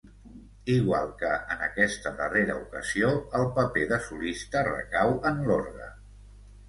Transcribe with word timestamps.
Igual 0.75 1.11
que 1.17 1.33
en 1.55 1.59
aquesta 1.65 2.13
darrera 2.23 2.55
ocasió 2.61 3.11
el 3.41 3.47
paper 3.59 3.87
de 3.95 4.01
solista 4.07 4.65
recau 4.73 5.15
en 5.33 5.47
l'orgue. 5.51 5.93